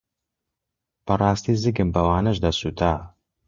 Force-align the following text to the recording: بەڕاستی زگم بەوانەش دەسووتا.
بەڕاستی 1.05 1.59
زگم 1.63 1.89
بەوانەش 1.95 2.37
دەسووتا. 2.45 2.93